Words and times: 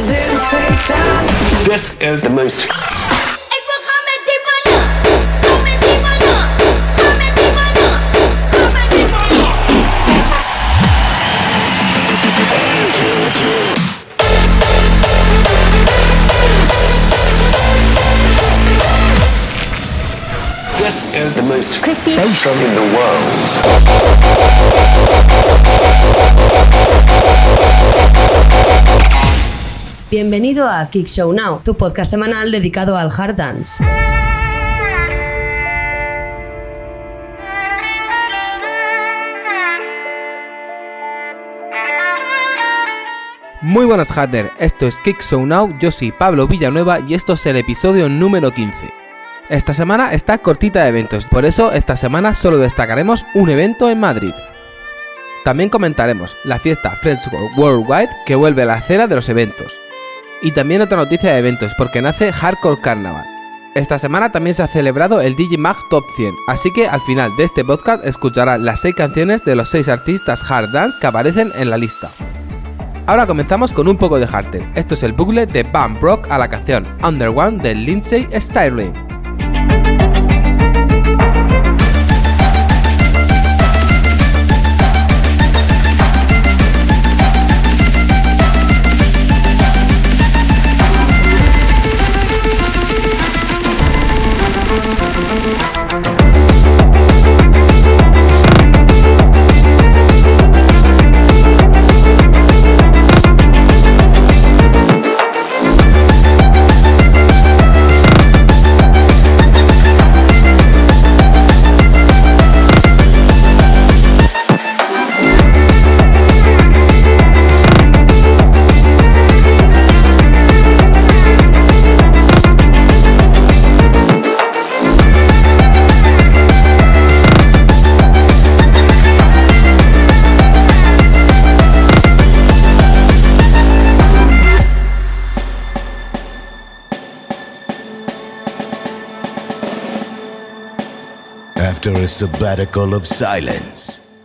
This 0.00 1.92
is 2.00 2.22
the 2.22 2.30
most 2.30 2.68
This 20.78 21.14
is 21.14 21.36
the 21.36 21.42
most 21.42 21.82
Crispy. 21.82 22.12
station 22.12 22.52
in 22.52 22.74
the 22.74 22.96
world. 22.96 24.60
Bienvenido 30.10 30.68
a 30.68 30.90
Kick 30.90 31.06
Show 31.06 31.32
Now, 31.32 31.60
tu 31.64 31.76
podcast 31.76 32.10
semanal 32.10 32.50
dedicado 32.50 32.96
al 32.96 33.10
hard 33.16 33.36
dance. 33.36 33.84
Muy 43.62 43.86
buenas 43.86 44.10
Harder, 44.10 44.50
esto 44.58 44.88
es 44.88 44.98
Kick 44.98 45.22
Show 45.22 45.46
Now, 45.46 45.78
yo 45.78 45.92
soy 45.92 46.10
Pablo 46.10 46.48
Villanueva 46.48 46.98
y 47.06 47.14
esto 47.14 47.34
es 47.34 47.46
el 47.46 47.54
episodio 47.54 48.08
número 48.08 48.50
15. 48.50 48.92
Esta 49.48 49.72
semana 49.72 50.12
está 50.12 50.38
cortita 50.38 50.82
de 50.82 50.88
eventos, 50.88 51.28
por 51.28 51.44
eso 51.44 51.70
esta 51.70 51.94
semana 51.94 52.34
solo 52.34 52.58
destacaremos 52.58 53.24
un 53.34 53.48
evento 53.48 53.88
en 53.88 54.00
Madrid. 54.00 54.34
También 55.44 55.70
comentaremos 55.70 56.36
la 56.42 56.58
fiesta 56.58 56.96
Friends 56.96 57.30
Worldwide 57.56 58.10
que 58.26 58.34
vuelve 58.34 58.62
a 58.62 58.66
la 58.66 58.74
acera 58.74 59.06
de 59.06 59.14
los 59.14 59.28
eventos. 59.28 59.78
Y 60.42 60.52
también 60.52 60.80
otra 60.80 60.96
noticia 60.96 61.32
de 61.32 61.38
eventos 61.38 61.72
porque 61.76 62.00
nace 62.00 62.32
Hardcore 62.32 62.80
Carnival. 62.80 63.24
Esta 63.74 63.98
semana 63.98 64.32
también 64.32 64.54
se 64.54 64.62
ha 64.62 64.68
celebrado 64.68 65.20
el 65.20 65.36
Digimag 65.36 65.76
Top 65.90 66.02
100, 66.16 66.34
así 66.48 66.72
que 66.72 66.88
al 66.88 67.00
final 67.02 67.30
de 67.36 67.44
este 67.44 67.64
podcast 67.64 68.04
escucharán 68.04 68.64
las 68.64 68.80
6 68.80 68.94
canciones 68.96 69.44
de 69.44 69.54
los 69.54 69.68
6 69.68 69.88
artistas 69.88 70.42
hard 70.50 70.72
dance 70.72 70.98
que 71.00 71.06
aparecen 71.06 71.52
en 71.56 71.70
la 71.70 71.76
lista. 71.76 72.10
Ahora 73.06 73.26
comenzamos 73.26 73.70
con 73.70 73.86
un 73.86 73.96
poco 73.96 74.18
de 74.18 74.26
hardcore. 74.26 74.66
Esto 74.74 74.94
es 74.94 75.02
el 75.02 75.12
bucle 75.12 75.46
de 75.46 75.62
Bam 75.62 76.00
Brock 76.00 76.28
a 76.30 76.38
la 76.38 76.48
canción 76.48 76.86
Under 77.04 77.28
One 77.28 77.58
de 77.58 77.74
Lindsay 77.74 78.28
Stirling. 78.32 78.92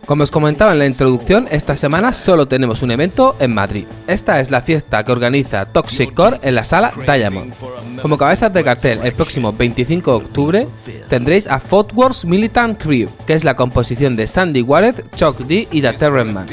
Como 0.04 0.24
os 0.24 0.30
comentaba 0.30 0.72
en 0.72 0.78
la 0.78 0.86
introducción, 0.86 1.48
esta 1.50 1.74
semana 1.74 2.12
solo 2.12 2.46
tenemos 2.46 2.82
un 2.82 2.90
evento 2.90 3.34
en 3.40 3.54
Madrid. 3.54 3.86
Esta 4.06 4.40
es 4.40 4.50
la 4.50 4.60
fiesta 4.60 5.02
que 5.02 5.10
organiza 5.10 5.64
Toxic 5.64 6.12
Core 6.12 6.38
en 6.42 6.54
la 6.54 6.64
sala 6.64 6.92
Diamond. 7.06 7.54
Como 8.02 8.18
cabezas 8.18 8.52
de 8.52 8.62
cartel, 8.62 9.00
el 9.02 9.14
próximo 9.14 9.54
25 9.54 10.10
de 10.10 10.16
octubre 10.16 10.66
tendréis 11.08 11.46
a 11.46 11.58
Fort 11.58 11.92
Wars 11.94 12.26
Militant 12.26 12.78
Crew, 12.78 13.08
que 13.26 13.32
es 13.32 13.42
la 13.42 13.56
composición 13.56 14.16
de 14.16 14.26
Sandy 14.26 14.60
Wareth, 14.60 15.16
Chuck 15.16 15.38
D 15.38 15.66
y 15.72 15.80
The 15.80 15.94
Terran 15.94 16.34
Man. 16.34 16.46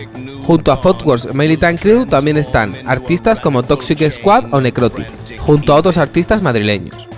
Junto 0.48 0.72
a 0.72 0.78
Fort 0.78 1.06
Wars 1.06 1.28
Militant 1.34 1.82
Crew 1.82 2.06
también 2.06 2.38
están 2.38 2.76
artistas 2.86 3.42
como 3.42 3.64
Toxic 3.64 4.10
Squad 4.10 4.54
o 4.54 4.62
Necrotic, 4.62 5.06
junto 5.40 5.74
a 5.74 5.76
otros 5.76 5.98
artistas 5.98 6.42
madrileños. 6.42 7.10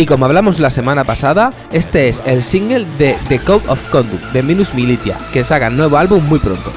Y 0.00 0.06
como 0.06 0.24
hablamos 0.24 0.58
la 0.58 0.70
semana 0.70 1.04
pasada, 1.04 1.52
este 1.72 2.08
es 2.08 2.22
el 2.24 2.42
single 2.42 2.86
de 2.96 3.14
The 3.28 3.38
Code 3.38 3.68
of 3.68 3.90
Conduct 3.90 4.32
de 4.32 4.42
Minus 4.42 4.72
Militia, 4.72 5.18
que 5.30 5.44
saca 5.44 5.68
nuevo 5.68 5.98
álbum 5.98 6.24
muy 6.26 6.38
pronto. 6.38 6.72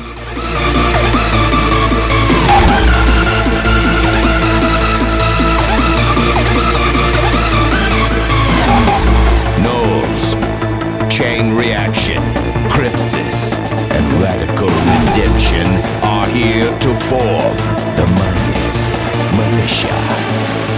Chain 11.07 11.57
Reaction, 11.57 12.21
Crypsis, 12.75 13.57
Radical 14.21 14.67
Redemption 14.67 15.79
Minus 18.05 18.89
Militia. 19.31 20.72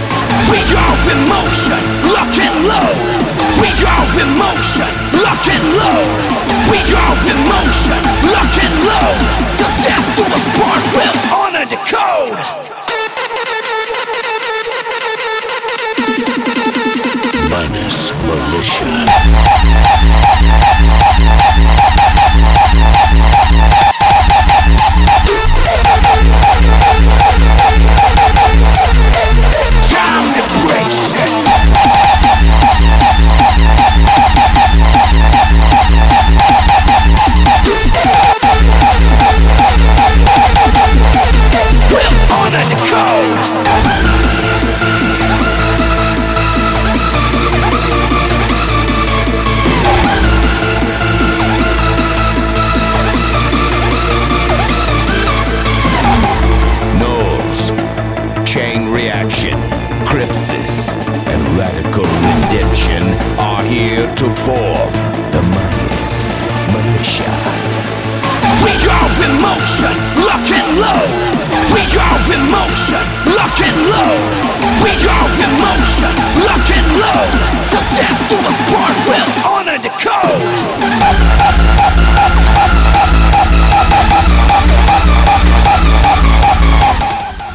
We 0.50 0.58
go 0.70 0.86
in 1.10 1.20
motion, 1.28 1.80
lock 2.14 2.34
and 2.38 2.56
load. 2.70 2.98
We 3.60 3.68
go 3.82 3.96
in 4.22 4.30
motion, 4.38 4.90
lock 5.24 5.42
and 5.48 5.64
load. 5.74 6.18
We 6.70 6.78
go 6.86 7.04
in 7.30 7.38
motion, 7.50 7.98
lock 8.30 8.54
and 8.62 8.74
load. 8.86 9.18
Till 9.58 9.72
death 9.82 10.06
do 10.16 10.22
us 10.22 10.46
part, 10.58 10.82
we'll 10.94 11.18
honor 11.34 11.66
the 11.66 11.78
code. 11.90 12.38
Minus 17.50 18.12
Militia. 18.22 18.96
To 64.26 64.34
form 64.42 64.90
the 65.30 65.42
Minus 65.54 66.10
Militia. 66.74 67.30
We 68.58 68.72
go 68.82 68.98
in 69.22 69.32
motion, 69.38 69.94
lock 70.26 70.48
and 70.50 70.70
load. 70.82 71.10
We 71.70 71.82
go 71.94 72.08
in 72.34 72.42
motion, 72.50 73.04
lock 73.38 73.54
and 73.62 73.78
load. 73.86 74.26
We 74.82 74.90
go 75.06 75.18
in 75.44 75.52
motion, 75.62 76.12
lock 76.42 76.66
and 76.74 76.88
load. 77.02 77.30
Till 77.70 77.86
death 77.94 78.18
do 78.26 78.36
us 78.50 78.58
part, 78.66 78.96
we'll 79.06 79.30
honor 79.46 79.78
the 79.78 79.92
code. 80.02 80.42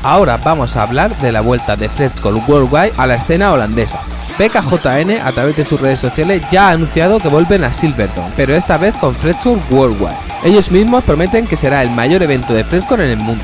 Ahora 0.03 0.37
vamos 0.37 0.77
a 0.77 0.83
hablar 0.83 1.15
de 1.17 1.31
la 1.33 1.41
vuelta 1.41 1.75
de 1.75 1.89
Fredskoll 1.89 2.41
Worldwide 2.47 2.93
a 2.97 3.07
la 3.07 3.15
escena 3.15 3.51
holandesa. 3.51 3.99
BKJN 4.37 5.19
a 5.23 5.31
través 5.31 5.55
de 5.55 5.65
sus 5.65 5.79
redes 5.79 5.99
sociales 5.99 6.41
ya 6.51 6.69
ha 6.69 6.71
anunciado 6.71 7.19
que 7.19 7.27
vuelven 7.27 7.63
a 7.63 7.73
Silverton, 7.73 8.31
pero 8.35 8.55
esta 8.55 8.77
vez 8.77 8.95
con 8.95 9.15
Fredskoll 9.15 9.61
Worldwide. 9.69 10.15
Ellos 10.43 10.71
mismos 10.71 11.03
prometen 11.03 11.45
que 11.47 11.57
será 11.57 11.81
el 11.81 11.91
mayor 11.91 12.23
evento 12.23 12.53
de 12.53 12.63
Fredskoll 12.63 13.01
en 13.01 13.11
el 13.11 13.17
mundo. 13.17 13.43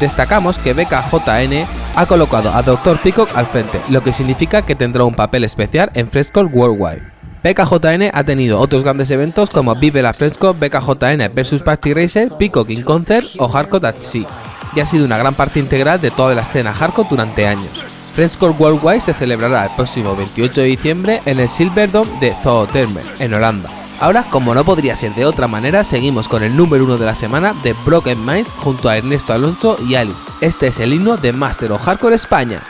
Destacamos 0.00 0.58
que 0.58 0.74
BKJN 0.74 1.66
ha 1.96 2.06
colocado 2.06 2.52
a 2.52 2.62
Dr. 2.62 2.98
Peacock 2.98 3.36
al 3.36 3.46
frente, 3.46 3.80
lo 3.88 4.02
que 4.02 4.12
significa 4.12 4.62
que 4.62 4.74
tendrá 4.74 5.04
un 5.04 5.14
papel 5.14 5.44
especial 5.44 5.90
en 5.94 6.08
Fresco 6.08 6.40
Worldwide. 6.40 7.14
BKJN 7.44 8.10
ha 8.12 8.24
tenido 8.24 8.58
otros 8.58 8.82
grandes 8.82 9.10
eventos 9.10 9.50
como 9.50 9.74
Vive 9.74 10.02
la 10.02 10.14
Fresco, 10.14 10.54
BKJN 10.54 11.30
vs 11.34 11.62
Party 11.62 11.92
Racer, 11.92 12.28
Peacock 12.38 12.70
in 12.70 12.82
Concert 12.82 13.26
o 13.38 13.48
Hardcore 13.48 13.88
at 13.88 13.96
Sea, 14.00 14.26
y 14.74 14.80
ha 14.80 14.86
sido 14.86 15.04
una 15.04 15.18
gran 15.18 15.34
parte 15.34 15.60
integral 15.60 16.00
de 16.00 16.10
toda 16.10 16.34
la 16.34 16.42
escena 16.42 16.72
hardcore 16.72 17.08
durante 17.10 17.46
años. 17.46 17.93
Fresco 18.14 18.54
Worldwide 18.58 19.00
se 19.00 19.12
celebrará 19.12 19.64
el 19.64 19.70
próximo 19.74 20.14
28 20.14 20.60
de 20.60 20.66
diciembre 20.66 21.20
en 21.26 21.40
el 21.40 21.48
Silverdome 21.48 22.10
de 22.20 22.34
Zoetermeer, 22.42 23.06
en 23.18 23.34
Holanda. 23.34 23.68
Ahora, 24.00 24.24
como 24.30 24.54
no 24.54 24.64
podría 24.64 24.94
ser 24.94 25.14
de 25.14 25.24
otra 25.24 25.48
manera, 25.48 25.82
seguimos 25.82 26.28
con 26.28 26.42
el 26.44 26.56
número 26.56 26.84
uno 26.84 26.96
de 26.96 27.06
la 27.06 27.14
semana 27.14 27.54
de 27.62 27.74
Broken 27.84 28.24
Minds 28.24 28.50
junto 28.58 28.88
a 28.88 28.96
Ernesto 28.96 29.32
Alonso 29.32 29.78
y 29.88 29.96
Ali. 29.96 30.14
Este 30.40 30.68
es 30.68 30.78
el 30.78 30.92
himno 30.92 31.16
de 31.16 31.32
Master 31.32 31.72
of 31.72 31.82
Hardcore 31.82 32.14
España. 32.14 32.60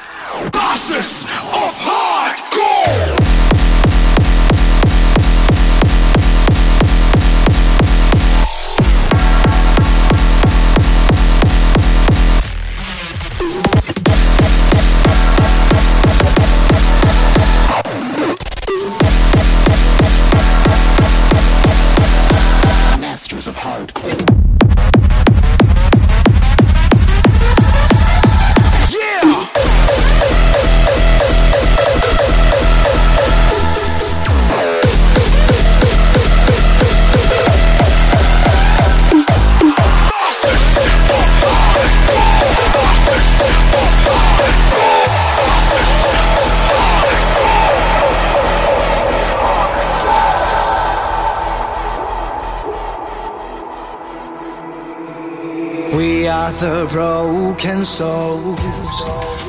Are 56.45 56.53
the 56.53 56.87
broken 56.91 57.83
souls 57.85 58.61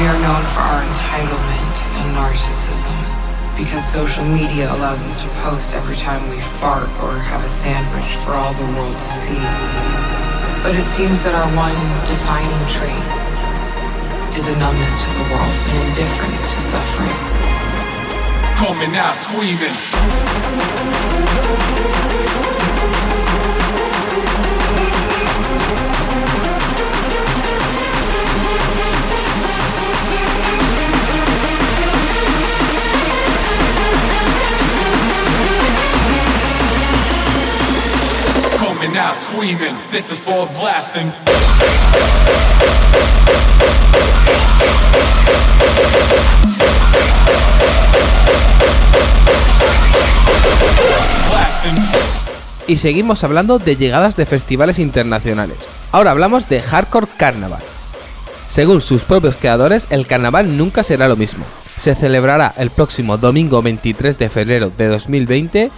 We 0.00 0.06
are 0.06 0.18
known 0.22 0.42
for 0.46 0.60
our 0.60 0.82
entitlement 0.82 1.74
and 2.00 2.16
narcissism 2.16 2.88
because 3.54 3.84
social 3.84 4.24
media 4.24 4.72
allows 4.72 5.04
us 5.04 5.20
to 5.22 5.28
post 5.44 5.74
every 5.74 5.94
time 5.94 6.26
we 6.30 6.40
fart 6.40 6.88
or 7.04 7.18
have 7.18 7.44
a 7.44 7.48
sandwich 7.50 8.16
for 8.24 8.32
all 8.32 8.54
the 8.54 8.64
world 8.64 8.94
to 8.94 9.10
see. 9.12 9.36
But 10.64 10.74
it 10.74 10.84
seems 10.84 11.22
that 11.24 11.34
our 11.34 11.44
one 11.52 11.76
defining 12.08 12.64
trait 12.64 13.04
is 14.40 14.48
a 14.48 14.56
numbness 14.56 15.04
to 15.04 15.08
the 15.20 15.24
world, 15.36 15.60
and 15.68 15.88
indifference 15.88 16.54
to 16.54 16.60
suffering. 16.62 17.20
Coming 18.56 18.96
out 18.96 19.16
screaming. 19.16 19.76
Screaming. 39.20 39.76
This 39.90 40.10
is 40.10 40.24
for 40.24 40.48
blasting. 40.58 41.12
Blasting. 51.28 51.76
Y 52.66 52.78
seguimos 52.78 53.22
hablando 53.22 53.58
de 53.58 53.76
llegadas 53.76 54.16
de 54.16 54.24
festivales 54.24 54.78
internacionales. 54.78 55.58
Ahora 55.92 56.12
hablamos 56.12 56.48
de 56.48 56.62
Hardcore 56.62 57.08
Carnaval. 57.18 57.62
Según 58.48 58.80
sus 58.80 59.04
propios 59.04 59.36
creadores, 59.36 59.86
el 59.90 60.06
carnaval 60.06 60.56
nunca 60.56 60.82
será 60.82 61.08
lo 61.08 61.16
mismo. 61.16 61.44
Se 61.76 61.94
celebrará 61.94 62.54
el 62.56 62.70
próximo 62.70 63.18
domingo 63.18 63.60
23 63.60 64.18
de 64.18 64.28
febrero 64.30 64.72
de 64.76 64.88
2020 64.88 65.70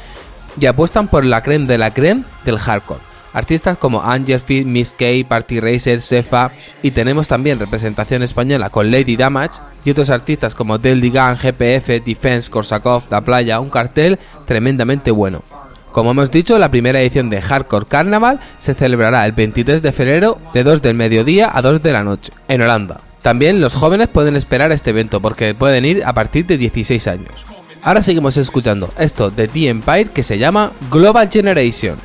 y 0.60 0.66
apuestan 0.66 1.08
por 1.08 1.24
la 1.24 1.42
creme 1.42 1.66
de 1.66 1.78
la 1.78 1.92
creme 1.92 2.24
del 2.44 2.58
hardcore. 2.58 3.11
Artistas 3.32 3.78
como 3.78 4.02
Angelfield, 4.02 4.66
Miss 4.66 4.94
K, 4.96 5.04
Party 5.26 5.60
Racer, 5.60 6.00
Sefa 6.00 6.50
y 6.82 6.90
tenemos 6.90 7.28
también 7.28 7.58
representación 7.58 8.22
española 8.22 8.70
con 8.70 8.90
Lady 8.90 9.16
Damage 9.16 9.60
y 9.84 9.90
otros 9.90 10.10
artistas 10.10 10.54
como 10.54 10.78
Deldy 10.78 11.10
Gun, 11.10 11.36
GPF, 11.36 12.04
Defense, 12.04 12.50
Korsakov, 12.50 13.04
La 13.10 13.22
Playa, 13.22 13.60
un 13.60 13.70
cartel 13.70 14.18
tremendamente 14.46 15.10
bueno. 15.10 15.42
Como 15.92 16.12
hemos 16.12 16.30
dicho, 16.30 16.58
la 16.58 16.70
primera 16.70 17.00
edición 17.00 17.28
de 17.28 17.42
Hardcore 17.42 17.86
Carnaval 17.86 18.40
se 18.58 18.74
celebrará 18.74 19.26
el 19.26 19.32
23 19.32 19.82
de 19.82 19.92
febrero 19.92 20.38
de 20.54 20.64
2 20.64 20.80
del 20.80 20.94
mediodía 20.94 21.50
a 21.52 21.60
2 21.60 21.82
de 21.82 21.92
la 21.92 22.02
noche, 22.02 22.32
en 22.48 22.62
Holanda. 22.62 23.02
También 23.20 23.60
los 23.60 23.74
jóvenes 23.74 24.08
pueden 24.08 24.34
esperar 24.34 24.72
este 24.72 24.90
evento 24.90 25.20
porque 25.20 25.54
pueden 25.54 25.84
ir 25.84 26.02
a 26.04 26.12
partir 26.12 26.46
de 26.46 26.56
16 26.58 27.06
años. 27.06 27.44
Ahora 27.82 28.00
seguimos 28.00 28.36
escuchando 28.36 28.90
esto 28.98 29.30
de 29.30 29.48
The 29.48 29.68
Empire 29.68 30.06
que 30.06 30.22
se 30.22 30.38
llama 30.38 30.72
Global 30.90 31.28
Generation. 31.30 31.96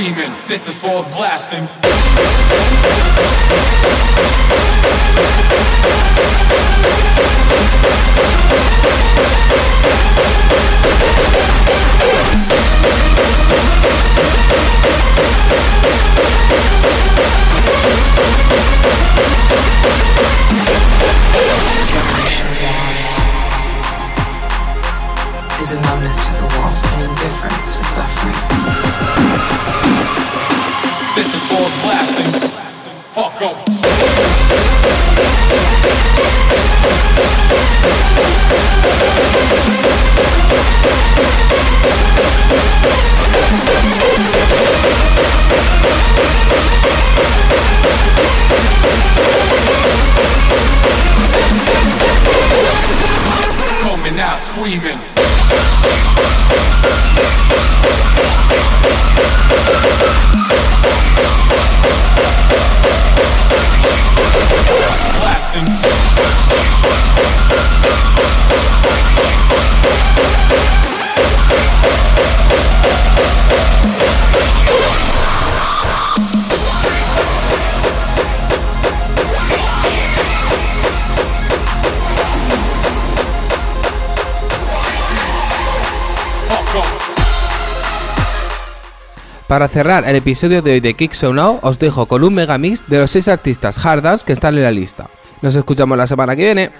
Screaming. 0.00 0.32
This 0.48 0.66
is 0.66 0.80
for 0.80 1.02
blasting. 1.14 1.68
Screaming. 54.50 55.19
Para 89.50 89.66
cerrar 89.66 90.08
el 90.08 90.14
episodio 90.14 90.62
de 90.62 90.74
hoy 90.74 90.80
de 90.80 90.94
Kick 90.94 91.12
So 91.12 91.32
Now, 91.32 91.58
os 91.62 91.80
dejo 91.80 92.06
con 92.06 92.22
un 92.22 92.32
megamix 92.32 92.86
de 92.86 93.00
los 93.00 93.10
6 93.10 93.26
artistas 93.26 93.84
hard 93.84 94.20
que 94.22 94.32
están 94.32 94.56
en 94.56 94.62
la 94.62 94.70
lista. 94.70 95.08
Nos 95.42 95.56
escuchamos 95.56 95.98
la 95.98 96.06
semana 96.06 96.36
que 96.36 96.44
viene. 96.44 96.70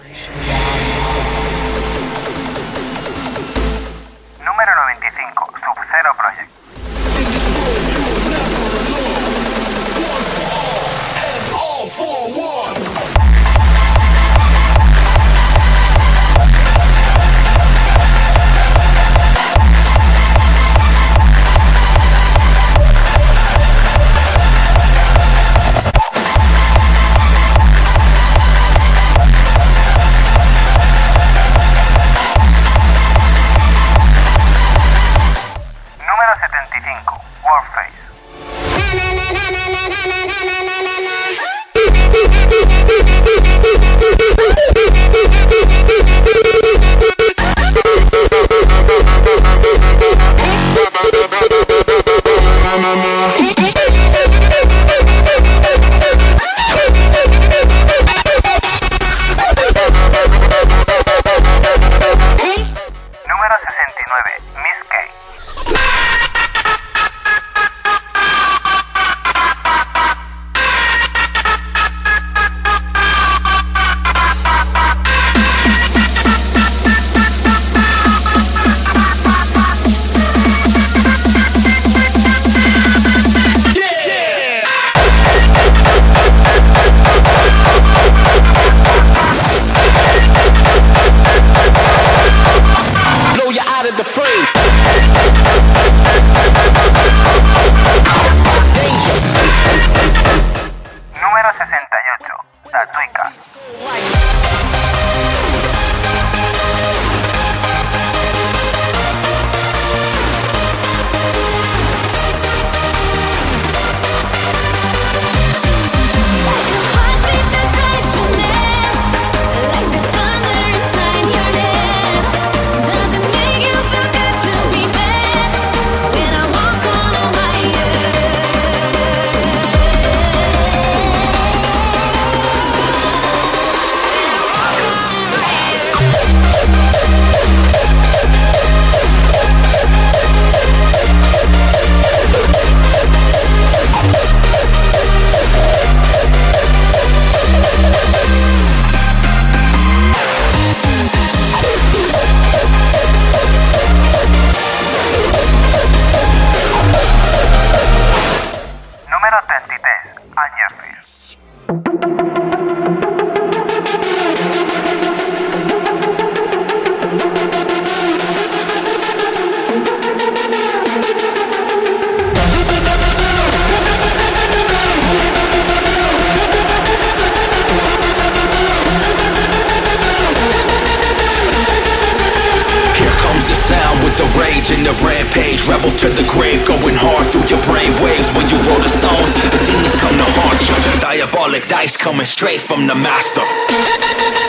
To 186.01 186.09
the 186.09 186.27
grave, 186.33 186.65
going 186.65 186.95
hard 186.95 187.31
through 187.31 187.45
your 187.45 187.61
brain 187.61 187.93
waves. 188.01 188.33
When 188.33 188.49
you 188.49 188.57
roll 188.57 188.81
the 188.81 188.89
stones, 188.89 189.31
the 189.53 189.61
demons 189.69 189.97
come 189.97 190.17
to 190.17 190.29
haunt 190.33 190.61
you. 190.65 191.01
Diabolic 191.01 191.67
dice 191.69 191.97
coming 191.99 192.25
straight 192.25 192.63
from 192.63 192.87
the 192.87 192.95
master. 192.95 194.40